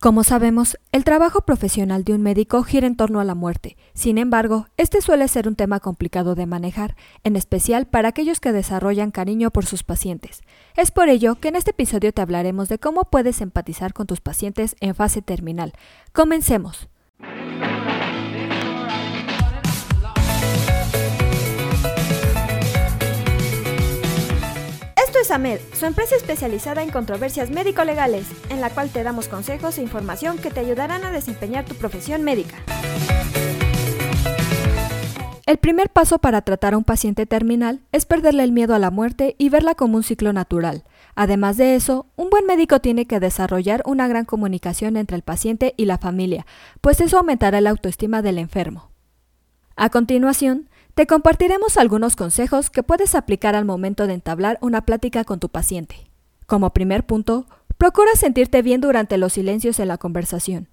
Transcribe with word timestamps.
Como 0.00 0.24
sabemos, 0.24 0.78
el 0.92 1.04
trabajo 1.04 1.42
profesional 1.42 2.04
de 2.04 2.14
un 2.14 2.22
médico 2.22 2.62
gira 2.62 2.86
en 2.86 2.96
torno 2.96 3.20
a 3.20 3.24
la 3.24 3.34
muerte. 3.34 3.76
Sin 3.92 4.16
embargo, 4.16 4.66
este 4.78 5.02
suele 5.02 5.28
ser 5.28 5.46
un 5.46 5.56
tema 5.56 5.78
complicado 5.78 6.34
de 6.34 6.46
manejar, 6.46 6.96
en 7.22 7.36
especial 7.36 7.86
para 7.86 8.08
aquellos 8.08 8.40
que 8.40 8.50
desarrollan 8.50 9.10
cariño 9.10 9.50
por 9.50 9.66
sus 9.66 9.82
pacientes. 9.82 10.40
Es 10.74 10.90
por 10.90 11.10
ello 11.10 11.34
que 11.34 11.48
en 11.48 11.56
este 11.56 11.72
episodio 11.72 12.14
te 12.14 12.22
hablaremos 12.22 12.70
de 12.70 12.78
cómo 12.78 13.04
puedes 13.10 13.42
empatizar 13.42 13.92
con 13.92 14.06
tus 14.06 14.22
pacientes 14.22 14.74
en 14.80 14.94
fase 14.94 15.20
terminal. 15.20 15.74
Comencemos. 16.14 16.89
Es 25.30 25.34
AMED, 25.34 25.60
su 25.74 25.86
empresa 25.86 26.16
especializada 26.16 26.82
en 26.82 26.90
controversias 26.90 27.50
médico-legales, 27.50 28.26
en 28.48 28.60
la 28.60 28.70
cual 28.70 28.90
te 28.90 29.04
damos 29.04 29.28
consejos 29.28 29.78
e 29.78 29.82
información 29.82 30.38
que 30.38 30.50
te 30.50 30.60
ayudarán 30.60 31.04
a 31.04 31.12
desempeñar 31.12 31.64
tu 31.64 31.74
profesión 31.74 32.22
médica. 32.24 32.56
El 35.46 35.58
primer 35.58 35.90
paso 35.90 36.18
para 36.18 36.42
tratar 36.42 36.74
a 36.74 36.78
un 36.78 36.84
paciente 36.84 37.26
terminal 37.26 37.80
es 37.92 38.06
perderle 38.06 38.44
el 38.44 38.52
miedo 38.52 38.74
a 38.74 38.78
la 38.78 38.90
muerte 38.90 39.34
y 39.38 39.48
verla 39.50 39.74
como 39.74 39.96
un 39.96 40.02
ciclo 40.02 40.32
natural. 40.32 40.84
Además 41.14 41.56
de 41.56 41.74
eso, 41.74 42.06
un 42.16 42.30
buen 42.30 42.46
médico 42.46 42.80
tiene 42.80 43.06
que 43.06 43.20
desarrollar 43.20 43.82
una 43.84 44.08
gran 44.08 44.24
comunicación 44.24 44.96
entre 44.96 45.16
el 45.16 45.22
paciente 45.22 45.74
y 45.76 45.84
la 45.84 45.98
familia, 45.98 46.46
pues 46.80 47.00
eso 47.00 47.18
aumentará 47.18 47.60
la 47.60 47.70
autoestima 47.70 48.22
del 48.22 48.38
enfermo. 48.38 48.90
A 49.76 49.90
continuación, 49.90 50.69
te 50.94 51.06
compartiremos 51.06 51.76
algunos 51.76 52.16
consejos 52.16 52.70
que 52.70 52.82
puedes 52.82 53.14
aplicar 53.14 53.54
al 53.54 53.64
momento 53.64 54.06
de 54.06 54.14
entablar 54.14 54.58
una 54.60 54.84
plática 54.84 55.24
con 55.24 55.40
tu 55.40 55.48
paciente. 55.48 56.10
Como 56.46 56.72
primer 56.72 57.06
punto, 57.06 57.46
procura 57.78 58.10
sentirte 58.16 58.62
bien 58.62 58.80
durante 58.80 59.16
los 59.16 59.32
silencios 59.32 59.78
en 59.78 59.88
la 59.88 59.98
conversación. 59.98 60.68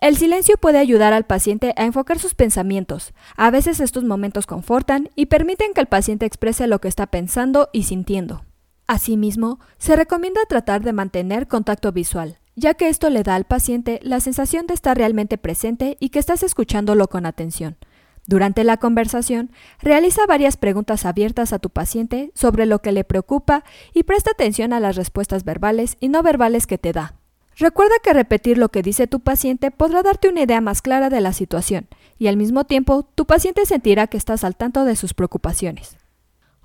El 0.00 0.16
silencio 0.16 0.56
puede 0.58 0.78
ayudar 0.78 1.12
al 1.12 1.24
paciente 1.24 1.72
a 1.76 1.84
enfocar 1.84 2.18
sus 2.18 2.34
pensamientos. 2.34 3.14
A 3.36 3.50
veces 3.50 3.80
estos 3.80 4.04
momentos 4.04 4.46
confortan 4.46 5.08
y 5.14 5.26
permiten 5.26 5.72
que 5.72 5.80
el 5.80 5.86
paciente 5.86 6.26
exprese 6.26 6.66
lo 6.66 6.80
que 6.80 6.88
está 6.88 7.06
pensando 7.06 7.70
y 7.72 7.84
sintiendo. 7.84 8.44
Asimismo, 8.86 9.60
se 9.78 9.96
recomienda 9.96 10.42
tratar 10.46 10.82
de 10.82 10.92
mantener 10.92 11.48
contacto 11.48 11.90
visual, 11.90 12.38
ya 12.54 12.74
que 12.74 12.88
esto 12.88 13.08
le 13.08 13.22
da 13.22 13.34
al 13.34 13.44
paciente 13.44 13.98
la 14.02 14.20
sensación 14.20 14.66
de 14.66 14.74
estar 14.74 14.96
realmente 14.96 15.38
presente 15.38 15.96
y 16.00 16.10
que 16.10 16.18
estás 16.18 16.42
escuchándolo 16.42 17.08
con 17.08 17.24
atención. 17.24 17.78
Durante 18.26 18.64
la 18.64 18.78
conversación, 18.78 19.50
realiza 19.80 20.26
varias 20.26 20.56
preguntas 20.56 21.04
abiertas 21.04 21.52
a 21.52 21.58
tu 21.58 21.68
paciente 21.68 22.32
sobre 22.34 22.64
lo 22.64 22.80
que 22.80 22.92
le 22.92 23.04
preocupa 23.04 23.64
y 23.92 24.04
presta 24.04 24.30
atención 24.30 24.72
a 24.72 24.80
las 24.80 24.96
respuestas 24.96 25.44
verbales 25.44 25.96
y 26.00 26.08
no 26.08 26.22
verbales 26.22 26.66
que 26.66 26.78
te 26.78 26.92
da. 26.92 27.14
Recuerda 27.56 27.94
que 28.02 28.12
repetir 28.12 28.58
lo 28.58 28.70
que 28.70 28.82
dice 28.82 29.06
tu 29.06 29.20
paciente 29.20 29.70
podrá 29.70 30.02
darte 30.02 30.28
una 30.28 30.42
idea 30.42 30.60
más 30.60 30.82
clara 30.82 31.08
de 31.08 31.20
la 31.20 31.32
situación 31.32 31.86
y 32.18 32.26
al 32.26 32.36
mismo 32.36 32.64
tiempo 32.64 33.04
tu 33.14 33.26
paciente 33.26 33.64
sentirá 33.66 34.06
que 34.06 34.16
estás 34.16 34.42
al 34.42 34.56
tanto 34.56 34.84
de 34.84 34.96
sus 34.96 35.14
preocupaciones. 35.14 35.96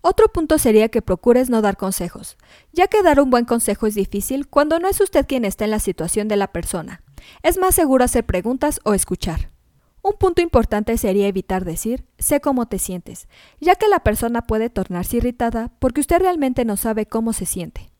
Otro 0.02 0.30
punto 0.30 0.57
sería 0.57 0.87
que 0.87 1.02
procures 1.02 1.49
no 1.49 1.61
dar 1.61 1.75
consejos, 1.75 2.37
ya 2.71 2.87
que 2.87 3.03
dar 3.03 3.19
un 3.19 3.30
buen 3.30 3.45
consejo 3.45 3.85
es 3.85 3.95
difícil 3.95 4.47
cuando 4.47 4.80
no 4.80 4.87
es 4.87 5.02
usted 5.02 5.27
quien 5.27 5.43
está 5.43 5.65
en 5.65 5.71
la 5.71 5.80
situación 5.80 6.30
de 6.30 6.37
la 6.37 6.47
persona. 6.53 7.02
Es 7.43 7.57
más 7.57 7.75
seguro 7.75 8.05
hacer 8.05 8.25
preguntas 8.25 8.80
o 8.85 8.93
escuchar. 8.93 9.48
Un 10.02 10.14
punto 10.14 10.42
importante 10.42 10.97
sería 10.97 11.28
evitar 11.28 11.66
decir 11.66 12.05
sé 12.17 12.39
cómo 12.39 12.67
te 12.67 12.80
sientes, 12.80 13.28
ya 13.59 13.75
que 13.75 13.89
la 13.89 14.00
persona 14.00 14.44
puede 14.44 14.69
tornarse 14.69 15.17
irritada 15.17 15.72
porque 15.80 16.02
usted 16.02 16.19
realmente 16.19 16.64
no 16.64 16.78
sabe 16.78 17.05
cómo 17.05 17.33
se 17.33 17.45
siente. 17.45 17.92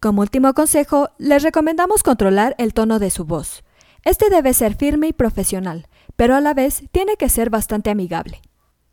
Como 0.00 0.22
último 0.22 0.54
consejo, 0.54 1.08
les 1.18 1.42
recomendamos 1.42 2.04
controlar 2.04 2.54
el 2.58 2.74
tono 2.74 3.00
de 3.00 3.10
su 3.10 3.24
voz. 3.24 3.64
Este 4.04 4.30
debe 4.30 4.54
ser 4.54 4.76
firme 4.76 5.08
y 5.08 5.12
profesional, 5.12 5.88
pero 6.14 6.36
a 6.36 6.40
la 6.40 6.54
vez 6.54 6.84
tiene 6.92 7.16
que 7.16 7.28
ser 7.28 7.50
bastante 7.50 7.90
amigable. 7.90 8.40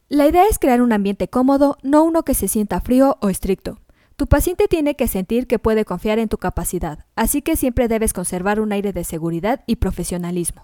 La 0.09 0.27
idea 0.27 0.45
es 0.49 0.57
crear 0.57 0.81
un 0.81 0.93
ambiente 0.93 1.27
cómodo, 1.27 1.77
no 1.83 2.03
uno 2.03 2.23
que 2.23 2.33
se 2.33 2.47
sienta 2.47 2.81
frío 2.81 3.17
o 3.21 3.29
estricto. 3.29 3.79
Tu 4.15 4.27
paciente 4.27 4.67
tiene 4.67 4.95
que 4.95 5.07
sentir 5.07 5.45
que 5.45 5.59
puede 5.59 5.85
confiar 5.85 6.17
en 6.19 6.29
tu 6.29 6.37
capacidad, 6.37 7.05
así 7.15 7.41
que 7.41 7.55
siempre 7.55 7.87
debes 7.87 8.13
conservar 8.13 8.59
un 8.59 8.71
aire 8.71 8.93
de 8.93 9.03
seguridad 9.03 9.63
y 9.67 9.75
profesionalismo. 9.75 10.63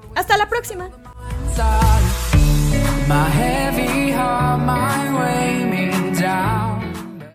Hasta 0.15 0.37
la 0.37 0.47
próxima. 0.49 0.89